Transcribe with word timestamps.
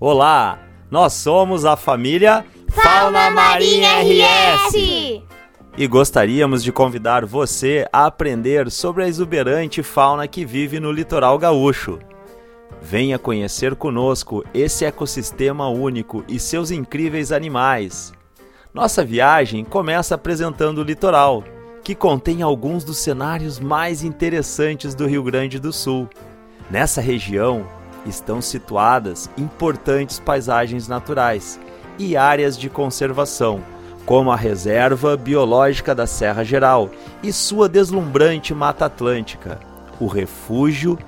Olá, 0.00 0.60
nós 0.88 1.12
somos 1.12 1.64
a 1.64 1.74
família 1.74 2.44
Fauna 2.70 3.32
Marinha 3.32 4.00
RS 4.00 4.72
e 5.76 5.86
gostaríamos 5.88 6.62
de 6.62 6.70
convidar 6.70 7.26
você 7.26 7.84
a 7.92 8.06
aprender 8.06 8.70
sobre 8.70 9.02
a 9.02 9.08
exuberante 9.08 9.82
fauna 9.82 10.28
que 10.28 10.44
vive 10.44 10.78
no 10.78 10.92
litoral 10.92 11.36
gaúcho. 11.36 11.98
Venha 12.80 13.18
conhecer 13.18 13.74
conosco 13.74 14.44
esse 14.54 14.84
ecossistema 14.84 15.68
único 15.68 16.22
e 16.28 16.38
seus 16.38 16.70
incríveis 16.70 17.32
animais. 17.32 18.12
Nossa 18.72 19.04
viagem 19.04 19.64
começa 19.64 20.14
apresentando 20.14 20.78
o 20.78 20.84
litoral, 20.84 21.42
que 21.82 21.96
contém 21.96 22.40
alguns 22.40 22.84
dos 22.84 22.98
cenários 22.98 23.58
mais 23.58 24.04
interessantes 24.04 24.94
do 24.94 25.08
Rio 25.08 25.24
Grande 25.24 25.58
do 25.58 25.72
Sul. 25.72 26.08
Nessa 26.70 27.00
região, 27.00 27.66
estão 28.08 28.40
situadas 28.40 29.30
importantes 29.36 30.18
paisagens 30.18 30.88
naturais 30.88 31.60
e 31.98 32.16
áreas 32.16 32.56
de 32.56 32.70
conservação, 32.70 33.60
como 34.06 34.30
a 34.30 34.36
Reserva 34.36 35.16
Biológica 35.16 35.94
da 35.94 36.06
Serra 36.06 36.44
Geral 36.44 36.90
e 37.22 37.32
sua 37.32 37.68
deslumbrante 37.68 38.54
Mata 38.54 38.86
Atlântica, 38.86 39.60
o 40.00 40.06
Refúgio 40.06 40.98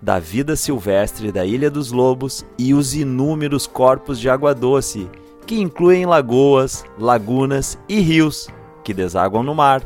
da 0.00 0.18
Vida 0.18 0.54
Silvestre 0.54 1.32
da 1.32 1.44
Ilha 1.44 1.70
dos 1.70 1.90
Lobos 1.90 2.46
e 2.56 2.72
os 2.74 2.94
inúmeros 2.94 3.66
corpos 3.66 4.20
de 4.20 4.28
água 4.28 4.54
doce, 4.54 5.10
que 5.46 5.60
incluem 5.60 6.06
lagoas, 6.06 6.84
lagunas 6.98 7.78
e 7.88 7.98
rios 8.00 8.48
que 8.84 8.94
desaguam 8.94 9.42
no 9.42 9.54
mar, 9.54 9.82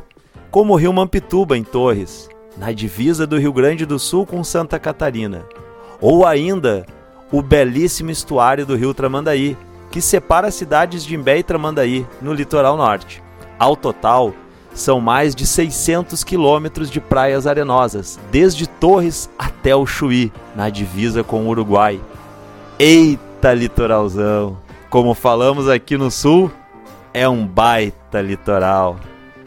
como 0.51 0.75
o 0.75 0.77
Rio 0.77 0.93
Mampituba 0.93 1.57
em 1.57 1.63
Torres, 1.63 2.29
na 2.59 2.73
divisa 2.73 3.27
do 3.27 3.39
Rio 3.39 3.53
Grande 3.53 3.87
do 3.87 3.99
Sul 3.99 4.27
com 4.27 4.45
Santa 4.45 4.79
Catarina 4.79 5.47
ou 6.01 6.27
ainda 6.27 6.87
o 7.31 7.43
belíssimo 7.43 8.11
estuário 8.11 8.67
do 8.67 8.75
rio 8.75 8.95
Tramandaí, 8.95 9.57
que 9.91 10.01
separa 10.01 10.49
as 10.49 10.55
cidades 10.55 11.05
de 11.05 11.15
Imbé 11.15 11.39
e 11.39 11.43
Tramandaí, 11.43 12.07
no 12.21 12.33
litoral 12.33 12.77
norte. 12.77 13.23
Ao 13.59 13.77
total, 13.77 14.33
são 14.73 15.01
mais 15.01 15.35
de 15.35 15.47
600 15.47 16.25
quilômetros 16.25 16.91
de 16.91 17.01
praias 17.01 17.47
arenosas, 17.47 18.19
desde 18.31 18.69
Torres 18.69 19.29
até 19.39 19.75
o 19.75 19.87
Chuí, 19.87 20.33
na 20.55 20.71
divisa 20.71 21.23
com 21.23 21.45
o 21.45 21.49
Uruguai. 21.49 22.01
Eita 22.79 23.53
litoralzão! 23.53 24.59
Como 24.89 25.15
falamos 25.15 25.69
aqui 25.69 25.97
no 25.97 26.11
sul, 26.11 26.51
é 27.13 27.29
um 27.29 27.47
baita 27.47 28.21
litoral. 28.21 28.97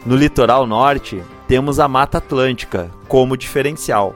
No 0.06 0.16
litoral 0.16 0.66
norte, 0.66 1.22
temos 1.46 1.78
a 1.78 1.88
Mata 1.88 2.18
Atlântica 2.18 2.90
como 3.08 3.36
diferencial. 3.36 4.14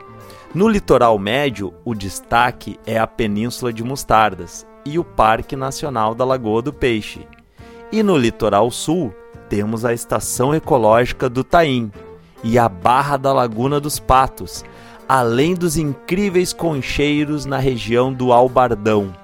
No 0.54 0.66
litoral 0.66 1.18
médio, 1.18 1.74
o 1.84 1.94
destaque 1.94 2.80
é 2.86 2.98
a 2.98 3.06
Península 3.06 3.70
de 3.70 3.84
Mostardas 3.84 4.66
e 4.82 4.98
o 4.98 5.04
Parque 5.04 5.54
Nacional 5.54 6.14
da 6.14 6.24
Lagoa 6.24 6.62
do 6.62 6.72
Peixe. 6.72 7.28
E 7.92 8.02
no 8.02 8.16
litoral 8.16 8.70
sul, 8.70 9.14
temos 9.50 9.84
a 9.84 9.92
Estação 9.92 10.54
Ecológica 10.54 11.28
do 11.28 11.44
Taim 11.44 11.92
e 12.42 12.58
a 12.58 12.66
Barra 12.66 13.18
da 13.18 13.30
Laguna 13.30 13.78
dos 13.78 13.98
Patos, 13.98 14.64
além 15.06 15.54
dos 15.54 15.76
incríveis 15.76 16.54
concheiros 16.54 17.44
na 17.44 17.58
região 17.58 18.10
do 18.10 18.32
Albardão, 18.32 19.14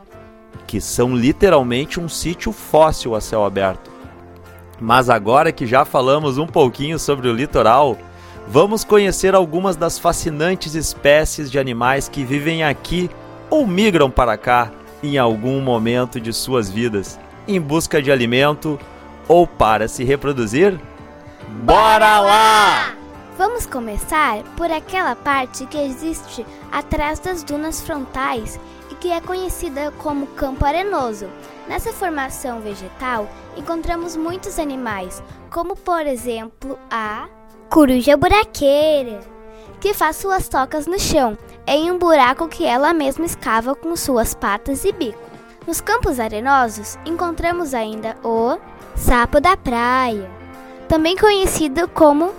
que 0.67 0.79
são 0.79 1.17
literalmente 1.17 1.99
um 1.99 2.09
sítio 2.09 2.53
fóssil 2.53 3.15
a 3.15 3.21
céu 3.23 3.47
aberto. 3.47 3.91
Mas 4.79 5.09
agora 5.09 5.53
que 5.53 5.67
já 5.67 5.87
falamos 5.87 6.37
um 6.37 6.47
pouquinho 6.47 6.99
sobre 6.99 7.29
o 7.29 7.35
litoral, 7.35 7.97
vamos 8.47 8.85
conhecer 8.85 9.35
algumas 9.35 9.77
das 9.77 9.99
fascinantes 9.99 10.75
espécies 10.75 11.51
de 11.51 11.59
animais 11.59 12.09
que 12.09 12.25
vivem 12.25 12.65
aqui 12.65 13.11
ou 13.51 13.67
migram 13.67 14.11
para 14.11 14.37
cá 14.37 14.71
em 15.03 15.19
algum 15.19 15.61
momento 15.61 16.21
de 16.21 16.33
suas 16.33 16.71
vidas, 16.71 17.19
em 17.47 17.61
busca 17.61 18.01
de 18.01 18.11
alimento 18.11 18.79
ou 19.29 19.47
para 19.47 19.87
se 19.89 20.05
reproduzir? 20.05 20.81
Bora 21.63 22.21
lá! 22.21 22.95
Vamos 23.37 23.67
começar 23.67 24.43
por 24.57 24.71
aquela 24.71 25.17
parte 25.17 25.67
que 25.67 25.77
existe 25.77 26.47
atrás 26.71 27.19
das 27.19 27.43
dunas 27.43 27.81
frontais 27.83 28.61
e 28.91 28.95
que 28.95 29.11
é 29.11 29.21
conhecida 29.21 29.91
como 29.99 30.29
campo 30.29 30.65
arenoso. 30.65 31.29
Nessa 31.69 31.93
formação 31.93 32.61
vegetal 32.61 33.29
encontramos 33.57 34.17
muitos 34.17 34.59
animais, 34.59 35.23
como 35.51 35.75
por 35.75 36.07
exemplo 36.07 36.79
a 36.91 37.27
coruja 37.71 38.17
buraqueira, 38.17 39.21
que 39.81 39.93
faz 39.93 40.17
suas 40.17 40.49
tocas 40.49 40.87
no 40.87 40.99
chão, 40.99 41.37
em 41.67 41.91
um 41.91 41.99
buraco 41.99 42.49
que 42.49 42.65
ela 42.65 42.93
mesma 42.93 43.25
escava 43.25 43.75
com 43.75 43.97
suas 43.97 44.35
patas 44.35 44.85
e 44.85 44.93
bico. 44.93 45.19
Nos 45.67 45.81
campos 45.81 46.21
arenosos 46.21 46.99
encontramos 47.07 47.73
ainda 47.73 48.17
o 48.23 48.59
sapo 48.97 49.41
da 49.41 49.57
praia, 49.57 50.31
também 50.89 51.17
conhecido 51.17 51.89
como 51.89 52.33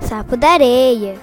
sapo 0.00 0.36
da 0.36 0.50
areia, 0.50 1.18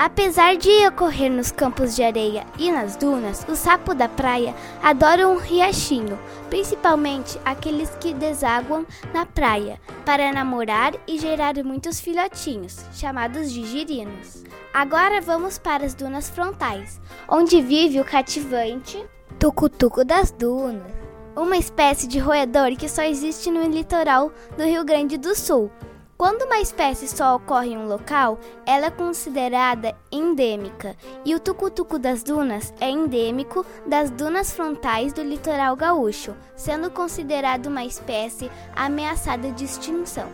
Apesar 0.00 0.56
de 0.56 0.88
ocorrer 0.88 1.30
nos 1.30 1.52
campos 1.52 1.94
de 1.94 2.02
areia 2.02 2.46
e 2.58 2.72
nas 2.72 2.96
dunas, 2.96 3.44
o 3.46 3.54
sapo 3.54 3.94
da 3.94 4.08
praia 4.08 4.54
adora 4.82 5.28
um 5.28 5.36
riachinho, 5.36 6.18
principalmente 6.48 7.38
aqueles 7.44 7.90
que 8.00 8.14
desaguam 8.14 8.86
na 9.12 9.26
praia, 9.26 9.78
para 10.02 10.32
namorar 10.32 10.94
e 11.06 11.18
gerar 11.18 11.52
muitos 11.62 12.00
filhotinhos, 12.00 12.82
chamados 12.94 13.52
de 13.52 13.62
girinos. 13.66 14.42
Agora 14.72 15.20
vamos 15.20 15.58
para 15.58 15.84
as 15.84 15.92
dunas 15.92 16.30
frontais, 16.30 16.98
onde 17.28 17.60
vive 17.60 18.00
o 18.00 18.04
cativante 18.04 19.04
tucutuco 19.38 20.02
das 20.02 20.30
dunas, 20.30 20.90
uma 21.36 21.58
espécie 21.58 22.08
de 22.08 22.18
roedor 22.18 22.74
que 22.74 22.88
só 22.88 23.02
existe 23.02 23.50
no 23.50 23.68
litoral 23.68 24.32
do 24.56 24.64
Rio 24.64 24.82
Grande 24.82 25.18
do 25.18 25.34
Sul 25.34 25.70
quando 26.20 26.42
uma 26.42 26.60
espécie 26.60 27.08
só 27.08 27.36
ocorre 27.36 27.70
em 27.70 27.78
um 27.78 27.88
local, 27.88 28.38
ela 28.66 28.88
é 28.88 28.90
considerada 28.90 29.96
endêmica, 30.12 30.94
e 31.24 31.34
o 31.34 31.40
tucutuco 31.40 31.98
das 31.98 32.22
dunas 32.22 32.74
é 32.78 32.90
endêmico 32.90 33.64
das 33.86 34.10
dunas 34.10 34.52
frontais 34.52 35.14
do 35.14 35.22
litoral 35.22 35.74
gaúcho, 35.74 36.36
sendo 36.54 36.90
considerado 36.90 37.68
uma 37.68 37.86
espécie 37.86 38.50
ameaçada 38.76 39.50
de 39.50 39.64
extinção. 39.64 40.26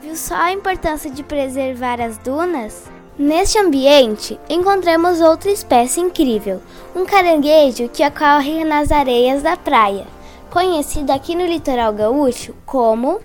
Viu 0.00 0.14
só 0.14 0.36
a 0.36 0.52
importância 0.52 1.10
de 1.10 1.24
preservar 1.24 2.00
as 2.00 2.18
dunas? 2.18 2.84
Neste 3.18 3.58
ambiente, 3.58 4.38
encontramos 4.48 5.20
outra 5.20 5.50
espécie 5.50 6.00
incrível, 6.00 6.62
um 6.94 7.04
caranguejo 7.04 7.88
que 7.88 8.06
ocorre 8.06 8.62
nas 8.62 8.92
areias 8.92 9.42
da 9.42 9.56
praia, 9.56 10.06
conhecido 10.52 11.10
aqui 11.10 11.34
no 11.34 11.44
litoral 11.44 11.92
gaúcho 11.92 12.54
como 12.64 13.20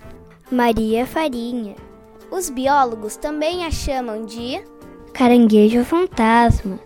Maria 0.50 1.06
Farinha. 1.06 1.87
Os 2.30 2.50
biólogos 2.50 3.16
também 3.16 3.66
a 3.66 3.72
chamam 3.72 4.26
de 4.26 4.62
caranguejo 5.14 5.84
fantasma. 5.86 6.80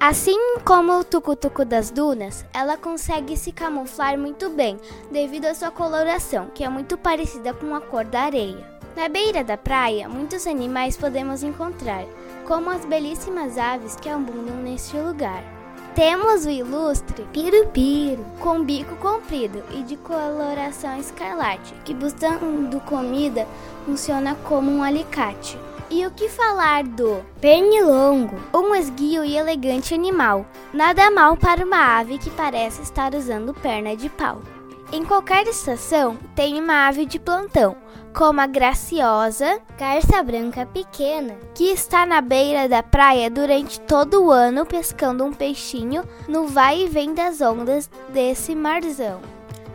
Assim 0.00 0.58
como 0.64 0.98
o 0.98 1.04
tucutuco 1.04 1.64
das 1.64 1.90
dunas, 1.90 2.44
ela 2.52 2.76
consegue 2.76 3.36
se 3.36 3.52
camuflar 3.52 4.18
muito 4.18 4.50
bem 4.50 4.78
devido 5.10 5.46
à 5.46 5.54
sua 5.54 5.70
coloração, 5.70 6.50
que 6.54 6.64
é 6.64 6.68
muito 6.68 6.98
parecida 6.98 7.52
com 7.54 7.74
a 7.74 7.80
cor 7.80 8.04
da 8.04 8.22
areia. 8.22 8.76
Na 8.96 9.08
beira 9.08 9.44
da 9.44 9.56
praia, 9.56 10.08
muitos 10.08 10.46
animais 10.46 10.96
podemos 10.96 11.42
encontrar, 11.42 12.04
como 12.46 12.70
as 12.70 12.84
belíssimas 12.84 13.58
aves 13.58 13.96
que 13.96 14.08
abundam 14.08 14.56
neste 14.56 14.96
lugar. 14.96 15.55
Temos 15.96 16.44
o 16.44 16.50
ilustre 16.50 17.26
Pirupiru, 17.32 18.22
com 18.38 18.62
bico 18.62 18.94
comprido 18.96 19.64
e 19.70 19.82
de 19.82 19.96
coloração 19.96 20.98
escarlate, 20.98 21.72
que 21.86 21.94
buscando 21.94 22.78
comida 22.80 23.48
funciona 23.86 24.34
como 24.44 24.70
um 24.70 24.82
alicate. 24.82 25.58
E 25.88 26.04
o 26.04 26.10
que 26.10 26.28
falar 26.28 26.84
do 26.84 27.24
pernilongo, 27.40 28.36
um 28.52 28.74
esguio 28.74 29.24
e 29.24 29.38
elegante 29.38 29.94
animal, 29.94 30.44
nada 30.70 31.10
mal 31.10 31.34
para 31.34 31.64
uma 31.64 31.98
ave 31.98 32.18
que 32.18 32.28
parece 32.28 32.82
estar 32.82 33.14
usando 33.14 33.54
perna 33.54 33.96
de 33.96 34.10
pau. 34.10 34.42
Em 34.92 35.04
qualquer 35.04 35.46
estação 35.48 36.16
tem 36.34 36.60
uma 36.60 36.86
ave 36.86 37.06
de 37.06 37.18
plantão, 37.18 37.76
como 38.14 38.40
a 38.40 38.46
graciosa 38.46 39.60
garça 39.76 40.22
branca 40.22 40.64
pequena, 40.64 41.34
que 41.54 41.64
está 41.64 42.06
na 42.06 42.20
beira 42.20 42.68
da 42.68 42.84
praia 42.84 43.28
durante 43.28 43.80
todo 43.80 44.24
o 44.24 44.30
ano 44.30 44.64
pescando 44.64 45.24
um 45.24 45.32
peixinho 45.32 46.04
no 46.28 46.46
vai 46.46 46.82
e 46.82 46.88
vem 46.88 47.12
das 47.12 47.40
ondas 47.40 47.90
desse 48.10 48.54
marzão. 48.54 49.20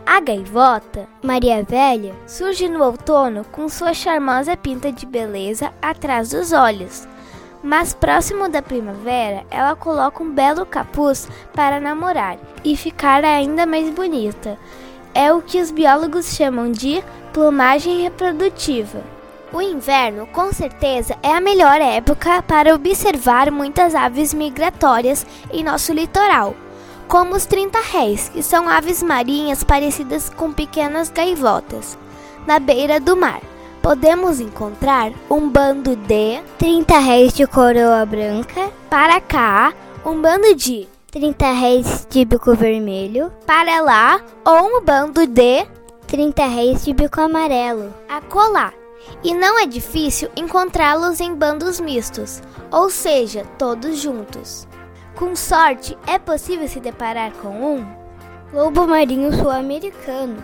A 0.04 0.18
gaivota, 0.18 1.06
Maria 1.22 1.62
Velha, 1.62 2.14
surge 2.26 2.66
no 2.66 2.82
outono 2.82 3.44
com 3.52 3.68
sua 3.68 3.92
charmosa 3.92 4.56
pinta 4.56 4.90
de 4.90 5.04
beleza 5.04 5.72
atrás 5.80 6.30
dos 6.30 6.52
olhos. 6.52 7.06
Mas 7.62 7.94
próximo 7.94 8.48
da 8.48 8.60
primavera, 8.60 9.44
ela 9.48 9.76
coloca 9.76 10.20
um 10.20 10.32
belo 10.32 10.66
capuz 10.66 11.28
para 11.54 11.78
namorar 11.78 12.36
e 12.64 12.76
ficar 12.76 13.24
ainda 13.24 13.64
mais 13.64 13.88
bonita 13.90 14.58
é 15.14 15.32
o 15.32 15.42
que 15.42 15.60
os 15.60 15.70
biólogos 15.70 16.34
chamam 16.34 16.70
de 16.70 17.02
plumagem 17.32 18.02
reprodutiva. 18.02 19.02
O 19.52 19.60
inverno, 19.60 20.26
com 20.28 20.52
certeza, 20.52 21.16
é 21.22 21.34
a 21.34 21.40
melhor 21.40 21.80
época 21.80 22.42
para 22.42 22.74
observar 22.74 23.50
muitas 23.50 23.94
aves 23.94 24.32
migratórias 24.32 25.26
em 25.52 25.62
nosso 25.62 25.92
litoral, 25.92 26.54
como 27.06 27.34
os 27.34 27.44
30 27.44 27.78
réis, 27.80 28.30
que 28.30 28.42
são 28.42 28.66
aves 28.66 29.02
marinhas 29.02 29.62
parecidas 29.62 30.30
com 30.30 30.52
pequenas 30.52 31.10
gaivotas, 31.10 31.98
na 32.46 32.58
beira 32.58 32.98
do 32.98 33.14
mar. 33.14 33.42
Podemos 33.82 34.40
encontrar 34.40 35.12
um 35.28 35.48
bando 35.48 35.96
de 35.96 36.40
30 36.56 36.98
réis 36.98 37.34
de 37.34 37.46
coroa 37.46 38.06
branca, 38.06 38.70
para 38.88 39.20
cá, 39.20 39.74
um 40.04 40.20
bando 40.20 40.54
de 40.54 40.88
30 41.12 41.52
réis 41.52 42.06
de 42.08 42.24
bico 42.24 42.54
vermelho, 42.54 43.30
para 43.44 43.82
lá, 43.82 44.18
ou 44.46 44.78
um 44.78 44.80
bando 44.80 45.26
de 45.26 45.66
30 46.06 46.46
réis 46.46 46.86
de 46.86 46.94
bico 46.94 47.20
amarelo, 47.20 47.92
acolá. 48.08 48.72
E 49.22 49.34
não 49.34 49.58
é 49.60 49.66
difícil 49.66 50.30
encontrá-los 50.34 51.20
em 51.20 51.34
bandos 51.34 51.78
mistos, 51.78 52.40
ou 52.70 52.88
seja, 52.88 53.44
todos 53.58 53.98
juntos. 53.98 54.66
Com 55.14 55.36
sorte, 55.36 55.98
é 56.06 56.18
possível 56.18 56.66
se 56.66 56.80
deparar 56.80 57.30
com 57.42 57.50
um 57.50 57.86
lobo 58.50 58.86
marinho 58.86 59.34
sul-americano, 59.34 60.42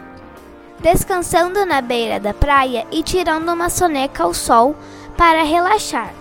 descansando 0.80 1.64
na 1.64 1.80
beira 1.80 2.20
da 2.20 2.34
praia 2.34 2.86
e 2.92 3.02
tirando 3.02 3.50
uma 3.50 3.70
soneca 3.70 4.22
ao 4.22 4.34
sol 4.34 4.76
para 5.16 5.44
relaxar. 5.44 6.17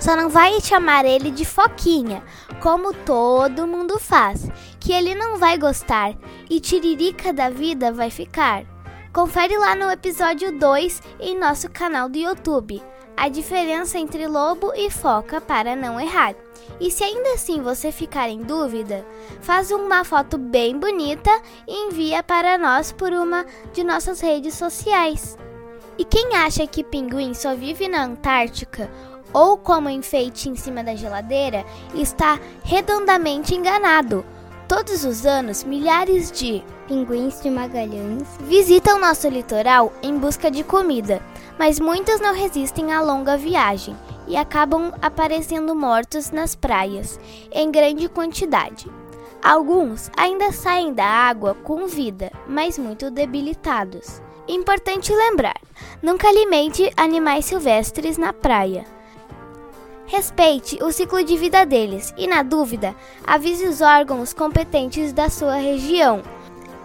Só 0.00 0.16
não 0.16 0.28
vai 0.28 0.60
chamar 0.60 1.04
ele 1.04 1.30
de 1.30 1.44
foquinha, 1.44 2.22
como 2.60 2.92
todo 2.92 3.66
mundo 3.66 3.98
faz, 3.98 4.48
que 4.80 4.92
ele 4.92 5.14
não 5.14 5.36
vai 5.36 5.58
gostar 5.58 6.16
e 6.48 6.58
tiririca 6.58 7.32
da 7.32 7.50
vida 7.50 7.92
vai 7.92 8.10
ficar. 8.10 8.64
Confere 9.12 9.58
lá 9.58 9.74
no 9.74 9.90
episódio 9.90 10.58
2 10.58 11.02
em 11.20 11.38
nosso 11.38 11.68
canal 11.70 12.08
do 12.08 12.16
YouTube 12.16 12.82
a 13.20 13.28
diferença 13.28 13.98
entre 13.98 14.26
lobo 14.26 14.72
e 14.74 14.88
foca 14.90 15.42
para 15.42 15.76
não 15.76 16.00
errar. 16.00 16.34
E 16.80 16.90
se 16.90 17.04
ainda 17.04 17.34
assim 17.34 17.60
você 17.60 17.92
ficar 17.92 18.30
em 18.30 18.40
dúvida, 18.40 19.04
faz 19.42 19.70
uma 19.70 20.04
foto 20.04 20.38
bem 20.38 20.78
bonita 20.78 21.30
e 21.68 21.88
envia 21.88 22.22
para 22.22 22.56
nós 22.56 22.92
por 22.92 23.12
uma 23.12 23.44
de 23.74 23.84
nossas 23.84 24.22
redes 24.22 24.54
sociais. 24.54 25.36
E 25.98 26.04
quem 26.04 26.34
acha 26.34 26.66
que 26.66 26.82
pinguim 26.82 27.34
só 27.34 27.54
vive 27.54 27.88
na 27.88 28.04
Antártica 28.04 28.90
ou 29.32 29.56
como 29.56 29.88
enfeite 29.88 30.48
em 30.48 30.56
cima 30.56 30.82
da 30.82 30.94
geladeira 30.94 31.64
está 31.94 32.38
redondamente 32.64 33.54
enganado. 33.54 34.24
Todos 34.68 35.04
os 35.04 35.26
anos, 35.26 35.64
milhares 35.64 36.30
de 36.30 36.62
pinguins 36.86 37.40
de 37.40 37.50
Magalhães 37.50 38.28
visitam 38.40 39.00
nosso 39.00 39.28
litoral 39.28 39.92
em 40.02 40.16
busca 40.16 40.50
de 40.50 40.62
comida 40.62 41.20
mas 41.60 41.78
muitos 41.78 42.18
não 42.20 42.34
resistem 42.34 42.90
à 42.90 43.02
longa 43.02 43.36
viagem 43.36 43.94
e 44.26 44.34
acabam 44.34 44.94
aparecendo 45.02 45.76
mortos 45.76 46.30
nas 46.30 46.54
praias 46.54 47.20
em 47.52 47.70
grande 47.70 48.08
quantidade. 48.08 48.90
Alguns 49.42 50.10
ainda 50.16 50.52
saem 50.52 50.94
da 50.94 51.04
água 51.04 51.54
com 51.54 51.86
vida, 51.86 52.32
mas 52.46 52.78
muito 52.78 53.10
debilitados. 53.10 54.22
Importante 54.48 55.12
lembrar: 55.12 55.60
nunca 56.02 56.28
alimente 56.28 56.90
animais 56.96 57.44
silvestres 57.44 58.16
na 58.16 58.32
praia. 58.32 58.86
Respeite 60.10 60.76
o 60.82 60.90
ciclo 60.90 61.22
de 61.22 61.36
vida 61.36 61.64
deles 61.64 62.12
e, 62.16 62.26
na 62.26 62.42
dúvida, 62.42 62.96
avise 63.24 63.64
os 63.68 63.80
órgãos 63.80 64.32
competentes 64.32 65.12
da 65.12 65.30
sua 65.30 65.54
região, 65.54 66.20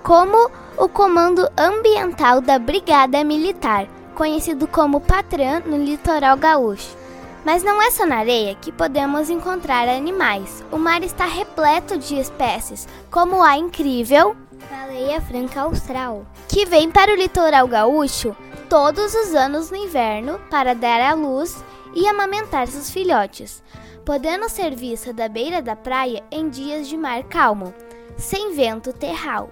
como 0.04 0.52
o 0.78 0.88
Comando 0.88 1.50
Ambiental 1.58 2.40
da 2.40 2.60
Brigada 2.60 3.24
Militar, 3.24 3.88
conhecido 4.14 4.68
como 4.68 5.02
Patran 5.02 5.62
no 5.66 5.84
litoral 5.84 6.38
gaúcho. 6.38 6.96
Mas 7.44 7.64
não 7.64 7.82
é 7.82 7.90
só 7.90 8.06
na 8.06 8.18
areia 8.18 8.54
que 8.54 8.72
podemos 8.72 9.28
encontrar 9.32 9.90
animais. 9.90 10.64
O 10.72 10.78
mar 10.78 11.02
está 11.02 11.26
repleto 11.26 11.98
de 11.98 12.20
espécies, 12.20 12.88
como 13.10 13.42
a 13.42 13.58
incrível 13.58 14.36
baleia 14.70 15.20
franca 15.20 15.62
austral, 15.62 16.28
que 16.48 16.64
vem 16.64 16.92
para 16.92 17.12
o 17.12 17.16
litoral 17.16 17.68
gaúcho 17.68 18.36
todos 18.70 19.16
os 19.16 19.34
anos 19.34 19.72
no 19.72 19.78
inverno 19.78 20.40
para 20.52 20.76
dar 20.76 21.02
à 21.02 21.16
luz 21.16 21.64
e 21.96 22.08
amamentar 22.08 22.68
seus 22.68 22.92
filhotes, 22.92 23.64
podendo 24.06 24.50
ser 24.50 24.76
vista 24.76 25.14
da 25.14 25.28
beira 25.28 25.62
da 25.62 25.76
praia 25.76 26.24
em 26.30 26.50
dias 26.50 26.88
de 26.88 26.98
mar 26.98 27.24
calmo, 27.24 27.74
sem 28.18 28.54
vento 28.54 28.94
terral. 28.94 29.50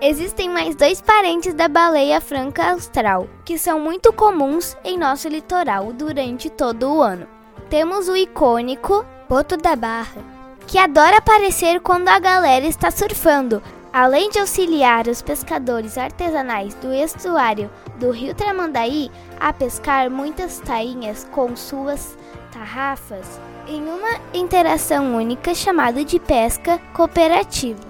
Existem 0.00 0.50
mais 0.50 0.74
dois 0.74 1.00
parentes 1.00 1.54
da 1.54 1.68
baleia 1.68 2.20
franca 2.20 2.72
austral, 2.72 3.26
que 3.44 3.56
são 3.56 3.80
muito 3.80 4.12
comuns 4.12 4.76
em 4.84 4.98
nosso 4.98 5.26
litoral 5.26 5.92
durante 5.92 6.50
todo 6.50 6.92
o 6.92 7.02
ano. 7.02 7.26
Temos 7.70 8.06
o 8.08 8.16
icônico 8.16 9.06
Boto 9.26 9.56
da 9.56 9.74
Barra, 9.74 10.22
que 10.66 10.76
adora 10.76 11.16
aparecer 11.16 11.80
quando 11.80 12.08
a 12.08 12.18
galera 12.18 12.66
está 12.66 12.90
surfando. 12.90 13.62
Além 13.98 14.28
de 14.28 14.38
auxiliar 14.38 15.08
os 15.08 15.22
pescadores 15.22 15.96
artesanais 15.96 16.74
do 16.74 16.92
estuário 16.92 17.70
do 17.98 18.10
Rio 18.10 18.34
Tramandaí 18.34 19.10
a 19.40 19.54
pescar 19.54 20.10
muitas 20.10 20.60
tainhas 20.60 21.26
com 21.32 21.56
suas 21.56 22.14
tarrafas, 22.52 23.40
em 23.66 23.82
uma 23.84 24.20
interação 24.34 25.16
única 25.16 25.54
chamada 25.54 26.04
de 26.04 26.20
pesca 26.20 26.78
cooperativa. 26.92 27.80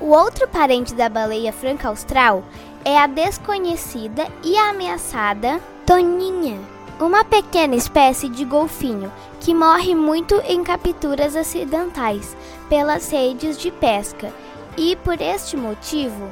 O 0.00 0.06
outro 0.06 0.48
parente 0.48 0.94
da 0.94 1.10
baleia 1.10 1.52
franca 1.52 1.88
austral 1.88 2.42
é 2.82 2.96
a 2.96 3.06
desconhecida 3.06 4.26
e 4.42 4.56
ameaçada 4.56 5.60
toninha, 5.84 6.58
uma 6.98 7.22
pequena 7.22 7.76
espécie 7.76 8.30
de 8.30 8.46
golfinho 8.46 9.12
que 9.40 9.52
morre 9.52 9.94
muito 9.94 10.36
em 10.46 10.64
capturas 10.64 11.36
acidentais 11.36 12.34
pelas 12.70 13.10
redes 13.10 13.58
de 13.58 13.70
pesca 13.70 14.32
e, 14.76 14.96
por 14.96 15.20
este 15.20 15.56
motivo, 15.56 16.28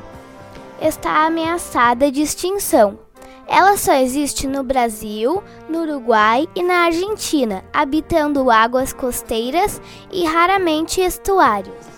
está 0.81 1.27
ameaçada 1.27 2.11
de 2.11 2.23
extinção. 2.23 2.99
Ela 3.47 3.77
só 3.77 3.95
existe 3.95 4.47
no 4.47 4.63
Brasil, 4.63 5.43
no 5.69 5.83
Uruguai 5.83 6.49
e 6.55 6.63
na 6.63 6.85
Argentina, 6.87 7.65
habitando 7.73 8.51
águas 8.51 8.93
costeiras 8.93 9.81
e 10.11 10.25
raramente 10.25 11.01
estuários. 11.01 11.93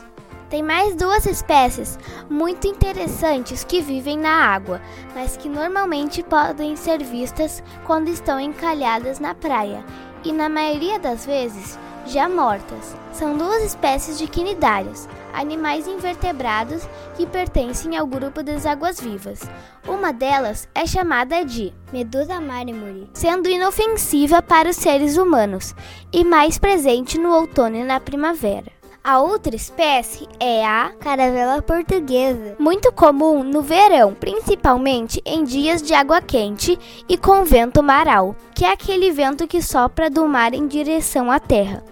Tem 0.50 0.62
mais 0.62 0.94
duas 0.94 1.26
espécies 1.26 1.98
muito 2.30 2.66
interessantes 2.66 3.64
que 3.64 3.80
vivem 3.80 4.18
na 4.18 4.30
água, 4.30 4.80
mas 5.14 5.36
que 5.36 5.48
normalmente 5.48 6.22
podem 6.22 6.76
ser 6.76 7.02
vistas 7.02 7.62
quando 7.84 8.08
estão 8.08 8.38
encalhadas 8.38 9.18
na 9.18 9.34
praia 9.34 9.84
e, 10.24 10.32
na 10.32 10.48
maioria 10.48 10.98
das 10.98 11.26
vezes, 11.26 11.78
já 12.06 12.28
mortas. 12.28 12.96
São 13.12 13.36
duas 13.36 13.62
espécies 13.62 14.18
de 14.18 14.26
quinidários, 14.26 15.08
animais 15.32 15.86
invertebrados 15.86 16.86
que 17.16 17.26
pertencem 17.26 17.96
ao 17.96 18.06
grupo 18.06 18.42
das 18.42 18.66
águas-vivas. 18.66 19.40
Uma 19.86 20.12
delas 20.12 20.68
é 20.74 20.86
chamada 20.86 21.44
de 21.44 21.72
Medusa 21.92 22.40
marmore, 22.40 23.08
sendo 23.12 23.48
inofensiva 23.48 24.42
para 24.42 24.70
os 24.70 24.76
seres 24.76 25.16
humanos 25.16 25.74
e 26.12 26.24
mais 26.24 26.58
presente 26.58 27.18
no 27.18 27.32
outono 27.32 27.76
e 27.76 27.84
na 27.84 28.00
primavera. 28.00 28.72
A 29.06 29.20
outra 29.20 29.54
espécie 29.54 30.26
é 30.40 30.64
a 30.64 30.90
caravela 30.98 31.60
portuguesa, 31.60 32.56
muito 32.58 32.90
comum 32.90 33.42
no 33.42 33.60
verão, 33.60 34.14
principalmente 34.14 35.20
em 35.26 35.44
dias 35.44 35.82
de 35.82 35.92
água 35.92 36.22
quente 36.22 36.78
e 37.06 37.18
com 37.18 37.44
vento 37.44 37.82
maral, 37.82 38.34
que 38.54 38.64
é 38.64 38.72
aquele 38.72 39.10
vento 39.10 39.46
que 39.46 39.60
sopra 39.60 40.08
do 40.08 40.26
mar 40.26 40.54
em 40.54 40.66
direção 40.66 41.30
à 41.30 41.38
terra. 41.38 41.84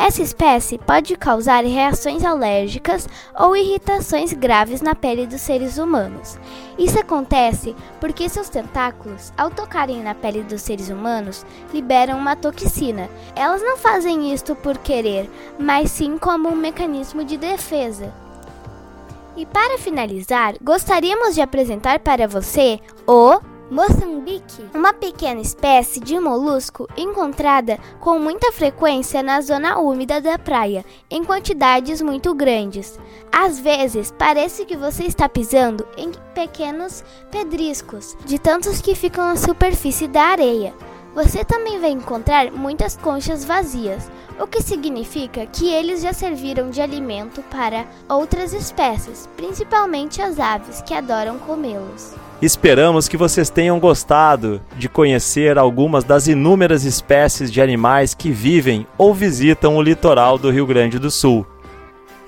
Essa 0.00 0.22
espécie 0.22 0.78
pode 0.78 1.16
causar 1.16 1.64
reações 1.64 2.24
alérgicas 2.24 3.08
ou 3.36 3.56
irritações 3.56 4.32
graves 4.32 4.80
na 4.80 4.94
pele 4.94 5.26
dos 5.26 5.40
seres 5.40 5.76
humanos. 5.76 6.38
Isso 6.78 7.00
acontece 7.00 7.74
porque 7.98 8.28
seus 8.28 8.48
tentáculos, 8.48 9.32
ao 9.36 9.50
tocarem 9.50 10.00
na 10.00 10.14
pele 10.14 10.44
dos 10.44 10.62
seres 10.62 10.88
humanos, 10.88 11.44
liberam 11.74 12.16
uma 12.16 12.36
toxina. 12.36 13.10
Elas 13.34 13.60
não 13.60 13.76
fazem 13.76 14.32
isto 14.32 14.54
por 14.54 14.78
querer, 14.78 15.28
mas 15.58 15.90
sim 15.90 16.16
como 16.16 16.48
um 16.48 16.54
mecanismo 16.54 17.24
de 17.24 17.36
defesa. 17.36 18.14
E 19.36 19.44
para 19.44 19.78
finalizar, 19.78 20.54
gostaríamos 20.62 21.34
de 21.34 21.40
apresentar 21.40 21.98
para 21.98 22.28
você 22.28 22.78
o 23.04 23.40
Moçambique, 23.70 24.64
uma 24.74 24.94
pequena 24.94 25.42
espécie 25.42 26.00
de 26.00 26.18
molusco 26.18 26.88
encontrada 26.96 27.78
com 28.00 28.18
muita 28.18 28.50
frequência 28.50 29.22
na 29.22 29.42
zona 29.42 29.78
úmida 29.78 30.22
da 30.22 30.38
praia, 30.38 30.82
em 31.10 31.22
quantidades 31.22 32.00
muito 32.00 32.34
grandes. 32.34 32.98
Às 33.30 33.60
vezes, 33.60 34.10
parece 34.16 34.64
que 34.64 34.74
você 34.74 35.04
está 35.04 35.28
pisando 35.28 35.86
em 35.98 36.12
pequenos 36.34 37.04
pedriscos, 37.30 38.16
de 38.24 38.38
tantos 38.38 38.80
que 38.80 38.94
ficam 38.94 39.26
na 39.26 39.36
superfície 39.36 40.08
da 40.08 40.22
areia. 40.22 40.72
Você 41.14 41.44
também 41.44 41.78
vai 41.78 41.90
encontrar 41.90 42.50
muitas 42.50 42.96
conchas 42.96 43.44
vazias, 43.44 44.10
o 44.40 44.46
que 44.46 44.62
significa 44.62 45.44
que 45.44 45.68
eles 45.68 46.00
já 46.00 46.14
serviram 46.14 46.70
de 46.70 46.80
alimento 46.80 47.42
para 47.50 47.84
outras 48.08 48.54
espécies, 48.54 49.28
principalmente 49.36 50.22
as 50.22 50.38
aves 50.38 50.80
que 50.80 50.94
adoram 50.94 51.38
comê-los. 51.40 52.14
Esperamos 52.40 53.08
que 53.08 53.16
vocês 53.16 53.50
tenham 53.50 53.80
gostado 53.80 54.60
de 54.76 54.88
conhecer 54.88 55.58
algumas 55.58 56.04
das 56.04 56.28
inúmeras 56.28 56.84
espécies 56.84 57.50
de 57.50 57.60
animais 57.60 58.14
que 58.14 58.30
vivem 58.30 58.86
ou 58.96 59.12
visitam 59.12 59.76
o 59.76 59.82
litoral 59.82 60.38
do 60.38 60.48
Rio 60.48 60.64
Grande 60.64 61.00
do 61.00 61.10
Sul. 61.10 61.44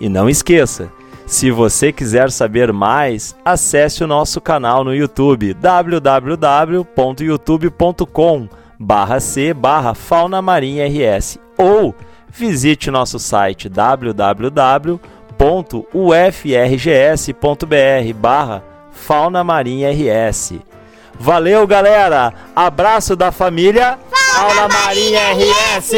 E 0.00 0.08
não 0.08 0.28
esqueça, 0.28 0.90
Se 1.26 1.50
você 1.52 1.92
quiser 1.92 2.32
saber 2.32 2.72
mais, 2.72 3.36
acesse 3.44 4.02
o 4.02 4.06
nosso 4.08 4.40
canal 4.40 4.82
no 4.82 4.92
YouTube 4.92 5.54
www.youtube.com 5.54 8.48
barra 8.76 9.20
C 9.20 9.54
barra 9.54 9.94
Fauna 9.94 10.42
Marinha 10.42 10.88
RS 10.88 11.38
ou 11.56 11.94
visite 12.28 12.90
nosso 12.90 13.20
site 13.20 13.68
www.ufrgs.br 13.68 14.98
barra 18.16 18.69
Fauna 19.06 19.42
Marinha 19.42 19.90
RS. 19.90 20.54
Valeu, 21.18 21.66
galera! 21.66 22.32
Abraço 22.54 23.16
da 23.16 23.32
família 23.32 23.98
Fauna 24.10 24.68
Marinha 24.68 25.20
RS! 25.32 25.90